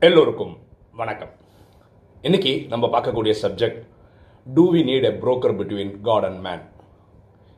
எல்லோருக்கும் 0.00 0.58
வணக்கம். 0.92 1.30
இன்னைக்கு 2.22 2.66
நம்ம 2.68 2.86
பார்க்கக்கூடிய 2.86 3.34
subject 3.42 3.80
do 4.54 4.74
we 4.74 4.76
need 4.76 5.06
a 5.08 5.10
broker 5.22 5.54
between 5.58 6.00
God 6.00 6.24
and 6.24 6.40
man 6.40 6.62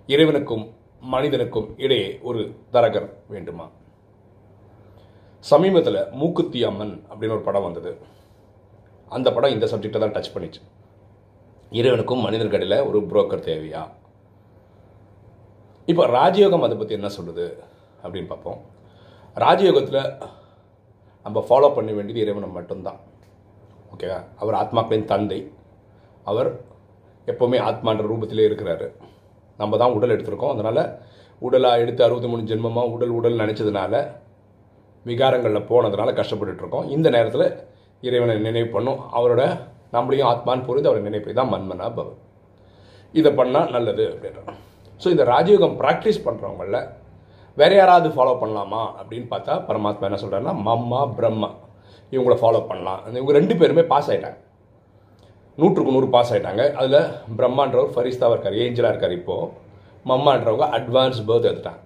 இறைவனுக்கும் 0.06 0.64
மனிதனுக்கும் 1.00 1.68
இடையே 1.76 2.18
ஒரு 2.22 2.56
தரகர் 2.72 3.08
வேண்டுமா? 3.28 3.70
சமீபத்தில் 5.38 6.00
மூக்குத்தி 6.12 6.64
அம்மன் 6.64 7.04
அப்படின்னு 7.10 7.36
ஒரு 7.36 7.40
படம் 7.40 7.62
வந்தது. 7.62 7.98
அந்த 9.08 9.32
படம் 9.32 9.50
இந்த 9.50 9.66
சப்ஜெக்டை 9.66 9.98
தான் 9.98 10.12
டச் 10.12 10.32
பண்ணிச்சு. 10.34 10.62
இறைவனுக்கும் 11.70 12.20
மனிதனுக்கு 12.20 12.84
ஒரு 12.86 13.00
புரோக்கர் 13.00 13.46
தேவையா? 13.50 13.90
இப்போ 15.86 16.06
ராஜயோகம் 16.06 16.66
அதை 16.66 16.76
பற்றி 16.76 17.00
என்ன 17.00 17.10
சொல்லுது 17.20 17.48
அப்படின்னு 18.02 18.26
பார்ப்போம். 18.26 18.60
ராஜயோகத்தில் 19.34 20.38
நம்ம 21.24 21.38
ஃபாலோ 21.48 21.68
பண்ண 21.76 21.90
வேண்டியது 21.98 22.22
இறைவனை 22.24 22.48
மட்டும்தான். 22.56 22.98
ஓகேவா 23.92 24.18
அவர் 24.42 24.56
ஆத்மாக்களின் 24.62 25.08
தந்தை. 25.12 25.40
அவர் 26.30 26.50
எப்போவுமே 27.30 27.58
ஆத்மான்ற 27.68 28.04
ரூபத்திலே 28.12 28.46
இருக்கிறாரு. 28.48 28.86
நம்ம 29.58 29.76
தான் 29.82 29.94
உடல் 29.96 30.14
எடுத்திருக்கோம். 30.14 30.54
அதனால் 30.54 30.82
உடலாக 31.46 31.82
எடுத்து 31.82 32.02
அறுபத்தி 32.06 32.28
மூணு 32.30 32.42
ஜென்மமாக 32.50 32.92
உடல் 32.94 33.14
உடல் 33.18 33.40
நினச்சதுனால 33.42 33.94
விகாரங்களில் 35.06 35.68
போனதுனால 35.70 36.12
கஷ்டப்பட்டுட்டு 36.20 36.62
இருக்கோம் 36.62 36.88
இந்த 36.94 37.08
நேரத்தில் 37.16 37.46
இறைவனை 38.08 38.34
நினைவு 38.48 38.68
பண்ணும். 38.74 39.00
அவரோட 39.18 39.42
நம்மளையும் 39.94 40.30
ஆத்மான்னு 40.32 40.66
புரிந்து 40.68 40.90
அவரை 40.90 41.02
நினைப்பை 41.08 41.32
தான் 41.38 41.52
மன்மனா 41.54 41.86
பவன். 41.98 42.18
இதை 43.14 43.30
பண்ணால் 43.38 43.72
நல்லது 43.76 44.04
அப்படின்றான் 44.12 44.58
ஸோ 45.02 45.08
இந்த 45.14 45.24
ராஜயோகம் 45.32 45.76
ப்ராக்டிஸ் 45.80 46.24
பண்ணுறவங்கள 46.26 46.80
வேற 47.56 47.70
யாராவது 47.78 48.08
ஃபாலோ 48.14 48.34
பண்ணலாமா 48.42 48.82
அப்படின்னு 49.00 49.28
பார்த்தா 49.32 49.54
பரமாத்மா 49.68 50.06
என்ன 50.08 50.18
சொல்கிறாருன்னா 50.22 50.54
மம்மா 50.68 51.00
பிரம்மா. 51.18 51.50
இவங்கள 52.12 52.36
ஃபாலோ 52.42 52.60
பண்ணலாம். 52.70 53.00
இவங்க 53.18 53.32
ரெண்டு 53.38 53.54
பேருமே 53.60 53.84
பாஸ் 53.92 54.08
ஆகிட்டாங்க 54.10 54.38
நூற்றுக்கு 55.58 55.94
நூறு 55.94 56.08
பாஸ் 56.14 56.30
ஆகிட்டாங்க 56.32 56.64
அதில் 56.80 57.08
பிரம்மான்றவர் 57.38 57.94
ஃபரிஸ்தாவாக 57.94 58.36
இருக்கார் 58.36 58.60
ஏஞ்சலாக 58.64 58.92
இருக்கார் 58.92 59.16
இப்போது 59.20 59.50
மம்மான்றவங்க 60.10 60.66
அட்வான்ஸ் 60.78 61.18
பேர்த் 61.28 61.48
எடுத்துட்டாங்க. 61.50 61.82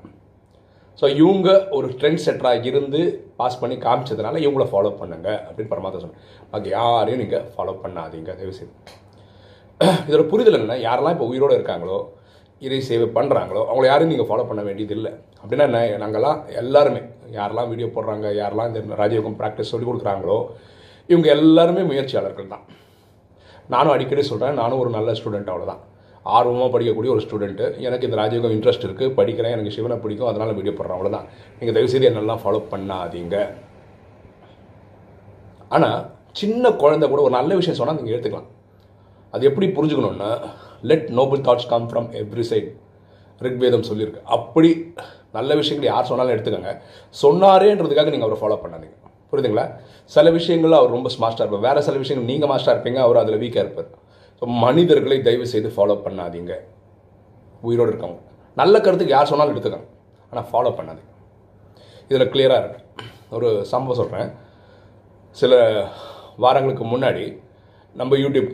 ஸோ 0.99 1.05
இவங்க 1.21 1.49
ஒரு 1.77 1.87
ட்ரெண்ட் 2.01 2.23
செட்டராக 2.25 2.69
இருந்து 2.71 3.01
பாஸ் 3.41 3.61
பண்ணி 3.63 3.77
காமிச்சதுனால 3.87 4.41
இவங்கள 4.45 4.67
ஃபாலோ 4.73 4.93
பண்ணுங்க 5.01 5.29
அப்படின்னு 5.47 5.73
பரமாத்மா 5.73 6.03
சொன்னாங்க 6.03 6.51
பாக்கி 6.53 6.71
யாரையும் 6.79 7.23
நீங்கள் 7.23 7.47
ஃபாலோ 7.55 7.75
பண்ணாதீங்க 7.85 8.31
தயவு 8.41 8.55
செய்து 8.59 8.75
இதோட 10.09 10.25
புரிதல் 10.33 10.57
என்னென்னா 10.59 10.79
யாரெல்லாம் 10.87 11.17
இப்போ 11.17 11.27
உயிரோடு 11.31 11.57
இருக்காங்களோ 11.59 11.99
இறை 12.63 12.79
சேவை 12.89 13.07
பண்ணுறாங்களோ 13.17 13.63
அவங்கள 13.69 13.87
யாரும் 13.91 14.11
நீங்கள் 14.13 14.29
ஃபாலோ 14.29 14.45
பண்ண 14.51 14.63
வேண்டியது 14.69 14.95
இல்லை 14.99 15.13
அப்படின்னா 15.41 15.65
என்ன 15.69 15.81
நாங்கள்லாம் 16.03 16.39
எல்லாருமே 16.63 17.01
யாரெல்லாம் 17.39 17.71
வீடியோ 17.73 17.89
போடுறாங்க 17.97 18.27
யாரெல்லாம் 18.41 18.71
இந்த 18.71 18.97
ராஜயோகம் 19.03 19.37
ப்ராக்டிஸ் 19.41 19.73
சொல்லிக் 19.73 19.91
கொடுக்குறாங்களோ 19.91 20.39
இவங்க 21.09 21.29
எல்லாருமே 21.39 21.83
முயற்சியாளர்கள் 21.91 22.53
தான். 22.53 22.65
நானும் 23.75 23.95
அடிக்கடி 23.95 24.23
சொல்கிறேன் 24.31 24.59
நானும் 24.61 24.81
ஒரு 24.85 24.91
நல்ல 24.97 25.13
ஸ்டூடெண்ட் 25.19 25.51
அவ்வளோதான் 25.53 25.83
ஆர்வமாக 26.37 26.69
படிக்கக்கூடிய 26.75 27.11
ஒரு 27.15 27.23
ஸ்டூடெண்ட்டு 27.25 27.67
எனக்கு 27.87 28.07
இந்த 28.09 28.17
ராஜயோகம் 28.21 28.55
இன்ட்ரெஸ்ட் 28.57 28.87
இருக்குது 28.87 29.15
படிக்கிறேன் 29.19 29.55
எனக்கு 29.57 29.75
சிவனை 29.77 29.97
பிடிக்கும் 30.05 30.31
அதனால் 30.31 30.57
வீடியோ 30.59 30.75
போடுறேன் 30.79 30.97
அவ்வளோதான் 30.97 31.27
நீங்கள் 31.59 31.77
தயவுசெய்து 31.77 32.09
என்னெல்லாம் 32.11 32.43
ஃபாலோ 32.45 32.61
பண்ணாதீங்க. 32.73 33.37
ஆனால் 35.77 36.01
சின்ன 36.41 36.71
குழந்தை 36.83 37.09
கூட 37.09 37.21
ஒரு 37.27 37.35
நல்ல 37.39 37.55
விஷயம் 37.61 37.79
சொன்னால் 37.81 37.99
நீங்கள் 37.99 38.15
எடுத்துக்கலாம். 38.15 38.49
அது 39.35 39.49
எப்படி 39.51 39.67
புரிஞ்சுக்கணுன்னா 39.77 40.31
let 40.91 41.09
noble 41.19 41.43
thoughts 41.47 41.69
come 41.73 41.87
from 41.91 42.09
every 42.23 42.45
side 42.51 42.71
Rigveda 43.47 43.87
சொல்லியிருக்கு. 43.91 44.23
அப்படி 44.37 44.71
நல்ல 45.37 45.51
விஷயங்கள் 45.61 45.91
யார் 45.93 46.09
சொன்னாலும் 46.11 46.35
எடுத்துக்கோங்க. 46.35 46.73
சொன்னாரேன்றதுக்காக 47.23 48.11
நீங்கள் 48.15 48.29
அவரை 48.29 48.39
ஃபாலோ 48.43 48.59
பண்ணாதீங்க. 48.65 48.97
புரியுதுங்களா? 49.31 49.65
சில 50.15 50.31
விஷயங்கள் 50.39 50.79
அவர் 50.79 50.95
ரொம்ப 50.97 51.09
ஸ்மார்ட்டாக 51.15 51.45
இருப்பார். 51.45 51.65
வேறு 51.69 51.87
சில 51.87 51.97
விஷயங்கள் 52.03 52.29
நீங்கள் 52.33 52.51
மாஸ்டராக 52.51 52.75
இருப்பீங்க. 52.77 53.01
அவர் 53.07 53.21
அதில் 53.23 53.41
வீக்காக 53.43 53.65
இருப்பார். 53.65 53.91
ஸோ 54.39 54.45
மனிதர்களை 54.67 55.19
தயவு 55.27 55.47
செய்து 55.55 55.69
ஃபாலோ 55.77 55.97
பண்ணாதீங்க. 56.07 56.53
உயிரோடு 57.69 57.91
இருக்கவங்க. 57.93 58.23
நல்ல 58.63 58.75
கருத்துக்கு 58.85 59.17
யார் 59.17 59.31
சொன்னாலும் 59.33 59.55
எடுத்துக்கோங்க. 59.55 59.89
ஆனால் 60.31 60.47
ஃபாலோ 60.51 60.73
பண்ணாதீங்க. 60.79 61.11
இதில் 62.11 62.31
கிளியராக 62.35 62.63
இருக்கு. 62.63 62.81
ஒரு 63.37 63.49
சம்பவம் 63.73 64.01
சொல்கிறேன் 64.01 64.31
சில 65.37 65.53
வாரங்களுக்கு 66.45 66.85
முன்னாடி 66.95 67.25
நம்ம 68.01 68.17
யூடியூப் 68.25 68.51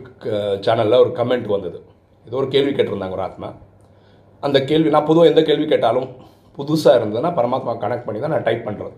சேனலில் 0.65 1.01
ஒரு 1.03 1.11
கமெண்ட் 1.19 1.47
வந்தது. 1.55 1.79
ஏதோ 2.27 2.35
ஒரு 2.41 2.47
கேள்வி 2.55 2.71
கேட்டிருந்தாங்க 2.73 3.17
ஒரு 3.17 3.25
ஆத்மா. 3.27 3.49
அந்த 4.47 4.57
கேள்வி 4.69 4.89
நான் 4.95 5.07
பொதுவாக 5.09 5.31
எந்த 5.31 5.41
கேள்வி 5.49 5.65
கேட்டாலும் 5.71 6.09
புதுசாக 6.57 6.99
இருந்ததுன்னா 6.99 7.31
பரமாத்மா 7.39 7.73
கனெக்ட் 7.83 8.05
பண்ணி 8.07 8.19
தான் 8.21 8.33
நான் 8.35 8.47
டைப் 8.47 8.67
பண்ணுறது 8.67 8.95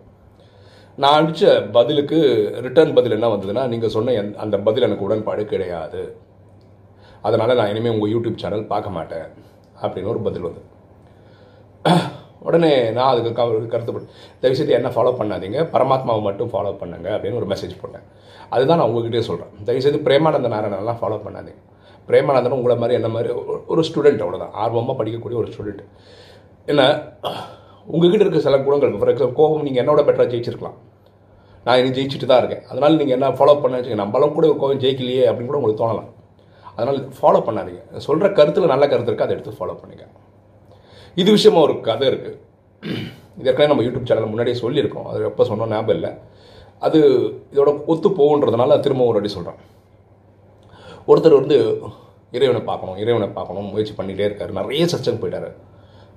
நான் 1.03 1.17
அடித்த 1.19 1.53
பதிலுக்கு 1.75 2.17
ரிட்டர்ன் 2.65 2.93
பதில் 2.97 3.15
என்ன 3.17 3.27
வந்ததுன்னா 3.33 3.63
நீங்கள் 3.71 3.93
சொன்ன 3.95 4.15
அந்த 4.43 4.55
பதில் 4.67 4.85
எனக்கு 4.87 5.07
உடன்பாடு 5.07 5.43
கிடையாது. 5.53 6.01
அதனால் 7.27 7.57
நான் 7.59 7.71
இனிமேல் 7.73 7.93
உங்கள் 7.95 8.11
யூடியூப் 8.13 8.41
சேனல் 8.43 8.71
பார்க்க 8.73 8.97
மாட்டேன் 8.97 9.27
அப்படின்னு 9.81 10.11
ஒரு 10.13 10.21
பதில் 10.27 10.47
வந்து 10.47 10.61
உடனே 12.47 12.71
நான் 12.95 13.09
அதுக்கு 13.11 13.31
கருத்து 13.37 13.73
கருத்துப்பட்டு 13.73 14.13
தயவுசெய்து 14.41 14.77
என்ன 14.77 14.89
ஃபாலோ 14.95 15.11
பண்ணாதீங்க 15.19 15.59
பரமாத்மாவை 15.75 16.21
மட்டும் 16.27 16.49
ஃபாலோ 16.53 16.71
பண்ணுங்க 16.81 17.07
அப்படின்னு 17.15 17.39
ஒரு 17.41 17.47
மெசேஜ் 17.51 17.75
போட்டேன். 17.81 18.05
அதுதான் 18.55 18.79
நான் 18.79 18.89
உங்ககிட்டயே 18.91 19.23
சொல்கிறேன் 19.29 19.53
தயவுசெய்து 19.69 20.05
பிரேமானந்த 20.07 20.49
நாராயணன்லாம் 20.55 20.99
ஃபாலோ 21.01 21.19
பண்ணாதீங்க. 21.27 21.61
பிரேமானந்தன் 22.07 22.57
உங்களை 22.57 22.77
மாதிரி 22.77 22.93
என்ன 22.93 23.07
மாதிரி 23.07 23.33
ஒரு- 23.33 23.61
ஸ்டூடெண்ட் 23.69 24.21
அவ்வளோதான் 24.23 24.51
ஆர்வமாக 24.51 25.03
படிக்கக்கூடிய 25.03 25.35
ஒரு 25.35 25.47
ஸ்டூடெண்ட் 25.47 25.83
என்ன 26.65 27.01
உங்ககிட்ட 27.85 28.25
இருக்க 28.25 28.39
சில 28.39 28.59
குணங்கள் 28.59 28.97
ஃபார் 28.97 29.09
எக்ஸாம்பிள் 29.09 29.33
கோபம் 29.33 29.61
நீங்கள் 29.61 29.85
என்னோட 29.85 29.99
பெட்டராக 30.07 30.31
ஜெயிச்சிருக்கலாம். 30.33 30.73
நான் 31.63 31.77
இன்னும் 31.77 31.93
ஜெயிச்சுட்டு 31.93 32.25
தான் 32.25 32.37
இருக்கேன். 32.37 32.69
அதனால் 32.69 32.95
நீங்கள் 32.95 33.19
என்ன 33.19 33.35
ஃபாலோ 33.35 33.61
பண்ண 33.61 33.79
வச்சுக்க 33.79 33.93
நம்மளும் 33.93 34.33
கூட 34.33 34.53
ஒரு 34.53 34.59
கோவம் 34.61 34.79
ஜெயிக்கலையே 34.79 35.25
அப்படின்னு 35.27 35.45
கூட 35.45 35.57
உங்களுக்கு 35.57 35.85
தோணலாம். 35.85 36.09
அதனால் 36.75 37.07
ஃபாலோ 37.21 37.41
பண்ணாதீங்க. 37.47 37.97
சொல்கிற 37.97 38.31
கருத்தில் 38.31 38.65
நல்ல 38.65 38.87
கருத்து 38.87 39.11
இருக்குது 39.11 39.25
அதை 39.27 39.35
எடுத்து 39.37 39.65
ஃபாலோ 39.65 39.75
பண்ணிக்க 39.75 40.07
இது 41.15 41.31
விஷயமா 41.31 41.59
ஒரு 41.61 41.81
கதை 41.81 42.07
இருக்குது 42.07 42.39
இது 43.37 43.67
நம்ம 43.67 43.83
யூடியூப் 43.83 44.05
சேனல் 44.05 44.25
முன்னாடியே 44.25 44.61
சொல்லியிருக்கோம். 44.61 45.03
அது 45.03 45.23
எப்போ 45.23 45.43
சொன்னோம் 45.43 45.67
ஞாபகம் 45.67 45.95
இல்லை. 45.95 46.09
அது 46.79 46.99
இதோட 47.53 47.85
ஒத்து 47.85 48.09
போகுன்றதுனால 48.09 48.79
திரும்ப 48.79 49.05
ஒரு 49.05 49.19
அடி 49.19 49.27
சொல்கிறேன் 49.27 49.59
ஒருத்தர் 51.11 51.39
வந்து 51.41 51.57
இறைவனை 52.37 52.61
பார்க்கணும் 52.69 52.99
இறைவனை 53.03 53.27
பார்க்கணும் 53.37 53.69
முயற்சி 53.73 53.93
பண்ணிகிட்டே 53.97 54.27
இருக்காரு. 54.29 54.51
நிறைய 54.59 54.83
சர்ச்சைக்கு 54.91 55.21
போயிட்டார். 55.23 55.49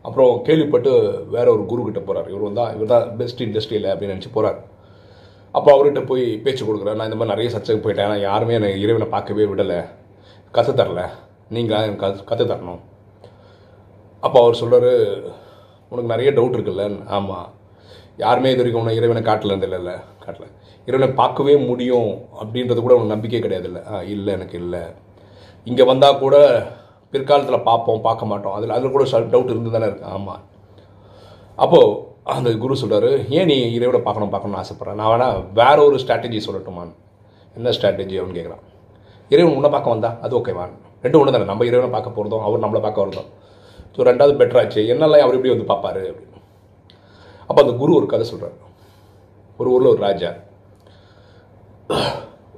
அப்புறம் 0.06 0.32
கேள்விப்பட்டு 0.47 0.91
வேற 1.34 1.47
ஒரு 1.54 1.62
குரு 1.70 1.86
கிட்ட 1.86 2.00
போகிறார் 2.00 2.28
இவர் 2.32 2.47
வந்தால் 2.48 2.72
இவர் 2.76 2.92
தான் 2.92 3.06
பெஸ்ட் 3.20 3.42
இண்டஸ்ட்ரியில் 3.47 3.88
அப்படின்னு 3.92 4.14
நினச்சி 4.14 4.30
போகிறார் 4.36 4.58
அப்போ 5.56 5.69
அவர்கிட்ட 5.74 6.00
போய் 6.10 6.24
பேச்சு 6.44 6.62
கொடுக்குறேன் 6.64 6.98
நான் 6.98 7.08
இந்த 7.10 7.19
மாதிரி 7.19 7.34
நிறைய 7.34 7.50
சர்ச்சைக்கு 7.54 7.84
போயிட்டேன். 7.84 8.08
ஆனால் 8.08 8.24
யாருமே 8.28 8.56
எனக்கு 8.58 8.82
இறைவனை 8.84 9.06
பார்க்கவே 9.14 9.44
விடலை. 9.52 9.78
கற்று 10.56 10.72
தரல. 10.80 11.03
நீங்கள் 11.56 11.84
எனக்கு 11.86 12.03
கற்று 12.04 12.24
கற்று 12.30 12.44
தரணும். 12.53 12.82
அப்போ 14.22 14.38
அவர் 14.42 14.60
சொல்கிறார் 14.62 14.91
உனக்கு 15.92 16.12
நிறைய 16.14 16.30
டவுட் 16.38 16.56
இருக்குல்ல 16.56 16.84
ஆமாம் 17.16 17.48
யாருமே 18.25 18.50
இது 18.53 18.60
வரைக்கும் 18.60 18.82
உன்னை 18.82 18.94
இறைவனை 18.99 19.22
காட்டல 19.28 19.54
இல்லைல்ல 19.56 19.93
காட்டல. 20.25 20.47
இறைவனை 20.88 21.09
பார்க்கவே 21.21 21.54
முடியும் 21.69 22.10
அப்படின்றது 22.41 22.81
கூட 22.84 22.94
உனக்கு 22.97 23.15
நம்பிக்கை 23.15 23.41
கிடையாது 23.44 23.69
இல்லை 23.71 23.82
ஆ 23.93 24.03
இல்லை 24.15 24.31
எனக்கு 24.38 24.56
இல்லை. 24.62 24.82
இங்கே 25.71 25.84
வந்தால் 25.91 26.21
கூட 26.25 26.37
பிற்காலத்தில் 27.12 27.66
பார்ப்போம் 27.71 28.04
பார்க்க 28.06 28.31
மாட்டோம். 28.32 28.54
அதில் 28.59 28.75
அதில் 28.77 28.94
கூட 28.97 29.04
டவுட் 29.34 29.53
இருந்து 29.54 29.75
தானே 29.75 29.88
இருக்கு. 29.91 30.06
ஆமாம் 30.16 30.43
அப்போது 31.65 31.91
அந்த 32.34 32.50
குரு 32.62 32.75
சொல்கிறார் 32.82 33.10
ஏன் 33.38 33.49
நீ 33.50 33.56
இறைவனை 33.77 34.00
பார்க்கணும் 34.06 34.33
பார்க்கணும்னு 34.33 34.60
ஆசைப்பட்றேன் 34.62 34.98
நான் 35.00 35.10
வேணால் 35.12 35.43
வேற 35.60 35.77
ஒரு 35.88 35.98
ஸ்ட்ராட்டஜி 36.03 36.41
சொல்லட்டுமான்னு. 36.47 36.94
என்ன 37.59 37.72
ஸ்ட்ராட்டஜி 37.77 38.16
அப்படின்னு 38.21 38.38
கேட்குறான் 38.41 38.65
இறைவன் 39.31 39.56
உன்னை 39.59 39.71
பார்க்க 39.75 39.94
வந்தா? 39.94 40.10
அது 40.25 40.34
ஓகேவா 40.38 40.65
ரெண்டும் 41.04 41.21
ஒன்று 41.21 41.34
தானே 41.34 41.47
நம்ம 41.50 41.66
இறைவனை 41.71 41.91
பார்க்க 41.94 42.16
போகிறதும் 42.16 42.44
அவர் 42.47 42.65
நம்மளை 42.65 42.81
பார்க்க 42.87 43.04
வரதும். 43.04 43.28
ஸோ 43.94 44.09
ரெண்டாவது 44.10 44.34
பெட்டராச்சு. 44.41 44.81
என்னெல்லாம் 44.93 45.25
அவர் 45.27 45.37
எப்படி 45.38 45.53
வந்து 45.54 45.69
பார்ப்பாரு 45.72 46.03
அப்படின்னு. 46.10 46.35
அப்போ 47.49 47.61
அந்த 47.65 47.75
குரு 47.81 47.93
ஒரு 47.99 48.07
கதை 48.12 48.25
சொல்கிறார் 48.33 48.57
ஒரு 49.61 49.69
ஊரில் 49.75 49.93
ஒரு 49.95 50.01
ராஜா 50.07 50.31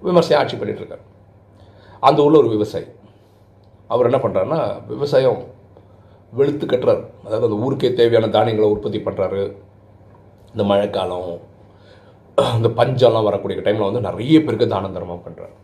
விமர்சையாக 0.07 0.41
ஆட்சி 0.41 0.57
பண்ணிகிட்ருக்கார் 0.57 1.03
இருக்கார். 1.03 1.05
அந்த 2.09 2.19
ஊரில் 2.25 2.41
ஒரு 2.43 2.51
விவசாயி. 2.55 2.87
அவர் 3.93 4.09
என்ன 4.11 4.19
பண்ணுறாருன்னா 4.25 4.61
விவசாயம் 4.93 5.41
வெளுத்து 6.39 6.65
கட்டுறாரு. 6.67 7.03
அதாவது 7.27 7.47
அந்த 7.49 7.59
ஊருக்கே 7.65 7.91
தேவையான 8.01 8.31
தானியங்களை 8.37 8.69
உற்பத்தி 8.75 8.99
பண்ணுறாரு 9.07 9.43
இந்த 10.53 10.65
மழைக்காலம் 10.71 11.31
இந்த 12.59 12.69
பஞ்சம்லாம் 12.79 13.27
வரக்கூடிய 13.29 13.63
டைமில் 13.67 13.89
வந்து 13.89 14.07
நிறைய 14.09 14.37
பேருக்கு 14.45 14.67
தான 14.75 14.91
தர்மம் 14.97 15.25
பண்ணுறாரு 15.27 15.55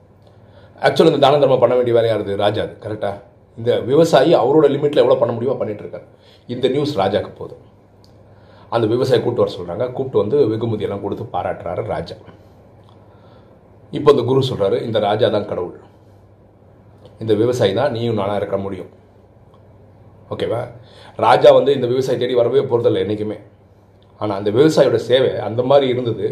ஆக்சுவலாக 0.87 1.12
இந்த 1.12 1.23
தான 1.25 1.38
தர்மம் 1.43 1.62
பண்ண 1.62 1.75
வேண்டிய 1.79 1.94
வேலையாக 1.97 2.17
இருக்குது 2.19 2.41
ராஜா 2.44 2.62
கரெக்டாக 2.85 3.23
இந்த 3.59 3.70
விவசாயி 3.91 4.32
அவரோட 4.43 4.67
லிமிட்டில் 4.75 5.03
எவ்வளோ 5.03 5.19
பண்ண 5.20 5.32
முடியுமோ 5.35 5.59
பண்ணிகிட்ருக்கார் 5.61 6.06
இந்த 6.49 6.67
நியூஸ் 6.75 6.94
ராஜாவுக்கு 7.03 7.32
போதும். 7.41 7.62
அந்த 8.75 8.87
விவசாயி 8.93 9.21
கூப்பிட்டு 9.21 9.44
வர 9.44 9.53
சொல்கிறாங்க 9.56 9.85
கூப்பிட்டு 9.97 10.23
வந்து 10.23 10.37
வெகுமதியெல்லாம் 10.53 11.05
கொடுத்து 11.05 11.25
பாராட்டுறாரு 11.35 11.82
ராஜா. 11.94 12.17
இப்போ 13.93 14.11
இந்த 14.15 14.23
குரு 14.29 14.49
சொல்கிறாரு 14.50 14.76
இந்த 14.88 14.99
ராஜா 15.09 15.26
தான் 15.37 15.49
கடவுள். 15.50 15.79
இந்த 17.23 17.32
விவசாயி 17.43 17.73
தான் 17.81 17.93
நீயும் 17.97 18.21
நானாக 18.21 18.41
இருக்க 18.41 18.56
முடியும். 18.67 18.93
ஓகேவா 20.35 20.62
ராஜா 21.26 21.49
வந்து 21.59 21.71
இந்த 21.79 21.87
விவசாயி 21.93 22.19
தேடி 22.23 22.37
வரவே 22.41 22.62
போகிறதில்ல 22.71 23.03
என்றைக்குமே 23.05 23.38
ஆனால் 24.21 24.37
அந்த 24.41 24.50
விவசாயியோட 24.56 24.99
சேவை 25.09 25.31
அந்த 25.47 25.61
மாதிரி 25.70 25.87
இருந்தது. 25.93 26.27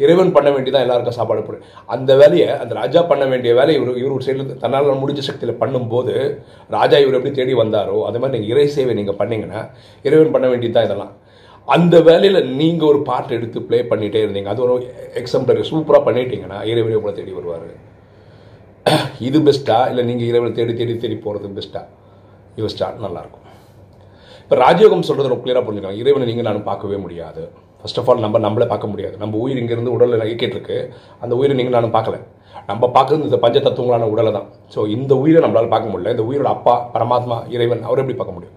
இறைவன் 0.00 0.32
பண்ண 0.36 0.48
வேண்டியதான் 0.54 0.84
எல்லாருக்கும் 0.86 1.16
சாப்பாடு 1.18 1.42
போடு. 1.46 1.58
அந்த 1.94 2.10
வேலையை 2.20 2.46
அந்த 2.62 2.72
ராஜா 2.80 3.00
பண்ண 3.10 3.24
வேண்டிய 3.32 3.50
வேலையை 3.58 3.76
இவர் 3.78 4.00
இவர் 4.02 4.24
சைடில் 4.26 4.60
தன்னால் 4.62 5.00
முடிஞ்ச 5.02 5.22
சக்தியில் 5.28 5.60
பண்ணும்போது 5.62 6.14
ராஜா 6.76 6.98
இவர் 7.04 7.18
எப்படி 7.18 7.32
தேடி 7.38 7.54
வந்தாரோ 7.62 7.98
அதே 8.08 8.20
மாதிரி 8.22 8.34
நீங்கள் 8.36 8.52
இறை 8.54 8.66
சேவை 8.76 8.94
நீங்கள் 9.00 9.18
பண்ணீங்கன்னா 9.20 9.62
இறைவன் 10.08 10.34
பண்ண 10.36 10.48
வேண்டியது 10.52 10.76
தான் 10.78 10.88
இதெல்லாம். 10.88 11.14
அந்த 11.74 11.94
வேலையில் 12.08 12.48
நீங்கள் 12.60 12.88
ஒரு 12.90 12.98
பாட்டு 13.08 13.32
எடுத்து 13.36 13.58
ப்ளே 13.68 13.78
பண்ணிகிட்டே 13.90 14.20
இருந்தீங்க. 14.24 14.50
அது 14.54 14.62
ஒரு 14.66 14.74
எக்ஸாம்பிள் 15.20 15.58
சூப்பராக 15.70 16.02
பண்ணிட்டீங்கன்னா 16.08 16.58
இறைவனை 16.72 16.96
உங்களை 16.98 17.12
தேடி 17.18 17.32
வருவார். 17.38 17.68
இது 19.28 19.38
பெஸ்ட்டா 19.46 19.78
இல்லை 19.90 20.02
நீங்கள் 20.10 20.28
இறைவனை 20.30 20.52
தேடி 20.58 20.74
தேடி 20.80 20.94
தேடி 21.04 21.16
போகிறது 21.24 21.48
பெஸ்ட்டா 21.58 21.82
யோசிச்சா 22.60 22.88
நல்லாயிருக்கும். 23.04 23.44
இப்போ 24.42 24.56
ராஜயோகம் 24.64 25.06
சொல்கிறது 25.08 25.30
ரொம்ப 25.32 25.42
கிளியராக 25.44 25.64
புரிஞ்சுக்கலாம் 25.66 26.00
இறைவனை 26.02 26.26
நீங்கள் 26.28 26.46
நானும் 26.48 26.66
பார்க்கவே 26.68 26.98
முடியாது. 27.04 27.42
ஃபர்ஸ்ட் 27.80 27.98
ஆஃப் 28.00 28.08
ஆல் 28.10 28.22
நம்ம 28.24 28.38
நம்மளே 28.44 28.66
பார்க்க 28.72 28.92
முடியாது. 28.92 29.16
நம்ம 29.22 29.38
உயிர் 29.44 29.60
இங்கேருந்து 29.62 29.94
உடலில் 29.96 30.26
இயக்கிட்டுருக்கு 30.28 30.76
அந்த 31.22 31.32
உயிரை 31.40 31.54
நீங்கள் 31.58 31.76
நானும் 31.78 31.94
பார்க்கல. 31.96 32.18
நம்ம 32.70 32.84
பார்க்குறது 32.96 33.26
இந்த 33.28 33.38
பஞ்ச 33.44 33.56
தத்துவங்களான 33.66 34.08
உடலை 34.12 34.30
தான் 34.36 34.46
ஸோ 34.74 34.80
இந்த 34.96 35.12
உயிரை 35.24 35.40
நம்மளால் 35.44 35.72
பார்க்க 35.74 35.92
முடியல. 35.92 36.14
இந்த 36.16 36.26
உயிரோட 36.28 36.50
அப்பா 36.56 36.74
பரமாத்மா 36.94 37.38
இறைவன் 37.56 37.82
அவரை 37.88 38.00
எப்படி 38.04 38.18
பார்க்க 38.20 38.36
முடியும்? 38.38 38.56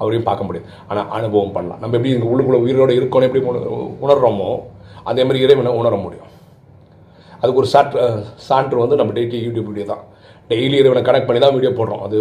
அவரையும் 0.00 0.26
பார்க்க 0.28 0.48
முடியாது 0.48 0.66
ஆனால் 0.90 1.08
அனுபவம் 1.18 1.54
பண்ணலாம். 1.56 1.80
நம்ம 1.82 1.96
எப்படி 1.98 2.12
இங்கே 2.16 2.28
உள்ளுக்குள்ள 2.32 2.60
உயிரோட 2.64 2.92
இருக்கணும் 2.98 3.28
எப்படி 3.28 3.42
உணர்கிறோமோ 4.04 4.50
அதே 5.10 5.22
மாதிரி 5.26 5.42
இறைவனை 5.46 5.72
உணர 5.80 5.96
முடியும். 6.04 6.30
அதுக்கு 7.40 7.60
ஒரு 7.62 7.70
சாட் 7.74 7.96
சான்று 8.48 8.82
வந்து 8.84 8.98
நம்ம 9.00 9.12
டெய்லி 9.18 9.40
யூடியூப் 9.46 9.68
வீடியோ 9.70 9.86
தான். 9.92 10.02
டெய்லி 10.50 10.76
இறைவனை 10.82 11.02
கனெக்ட் 11.08 11.28
பண்ணி 11.28 11.40
தான் 11.44 11.54
வீடியோ 11.56 11.72
போடுறோம். 11.78 12.02
அது 12.06 12.16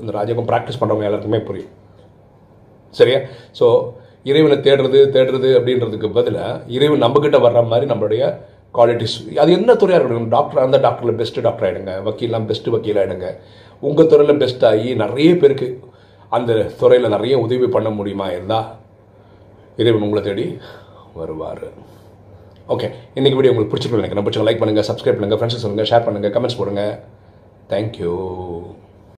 இந்த 0.00 0.12
ராஜகம் 0.18 0.48
ப்ராக்டிஸ் 0.50 0.80
பண்ணுறவங்க 0.80 1.08
எல்லாருக்குமே 1.08 1.40
புரியும். 1.48 1.72
சரியா? 2.94 3.18
ஸோ 3.58 3.66
இறைவனை 4.30 4.56
தேடுறது 4.66 5.00
தேடுறது 5.16 5.48
அப்படின்றதுக்கு 5.58 6.08
பதிலாக 6.16 6.54
இறைவன் 6.76 7.04
நம்மக்கிட்ட 7.04 7.38
வர்ற 7.46 7.60
மாதிரி 7.72 7.86
நம்மளுடைய 7.92 8.22
குவாலிட்டிஸ் 8.76 9.16
அது 9.42 9.50
என்ன 9.58 9.74
துறையாக 9.82 10.00
இருக்கணும் 10.00 10.32
டாக்டர் 10.34 10.64
அந்த 10.64 10.78
டாக்டரில் 10.86 11.18
பெஸ்ட்டு 11.20 11.44
டாக்டர் 11.46 11.66
ஆகிடுங்க 11.68 11.92
வக்கீலாம் 12.06 12.48
பெஸ்ட்டு 12.50 12.72
வக்கீல் 12.74 13.00
ஆகிடுங்க 13.02 13.28
உங்கள் 13.82 14.10
துறையில் 14.12 14.40
பெஸ்ட் 14.42 14.66
ஆகி 14.70 14.88
நிறைய 15.02 15.30
பேருக்கு 15.42 15.68
அந்த 16.36 16.52
துறையில் 16.80 17.12
நிறைய 17.14 17.34
உதவி 17.44 17.68
பண்ண 17.76 17.88
முடியுமா 17.98 18.26
இருந்தால் 18.36 18.66
இறைவன் 19.80 20.04
உங்களை 20.06 20.22
தேடி 20.26 20.46
வருவார். 21.20 21.64
ஓகே 22.74 22.88
இன்றைக்கி 23.18 23.36
வீடியோ 23.38 23.52
உங்களுக்கு 23.52 23.72
பிடிச்சிருக்கு 23.72 24.00
நினைக்கிறேன். 24.00 24.26
பிடிச்சவங்க 24.26 24.48
லைக் 24.48 24.60
பண்ணுங்கள் 24.62 24.88
சப்ஸ்கிரைப் 24.88 25.18
பண்ணுங்கள் 25.18 25.40
ஃப்ரெண்ட்ஸ் 25.40 25.64
சொல்லுங்கள் 25.64 25.88
ஷேர் 25.90 26.06
பண்ணுங்கள் 26.06 26.34
கமெண்ட்ஸ் 26.34 26.58
போடுங்க. 26.60 26.84
தேங்க்யூ 27.72 28.12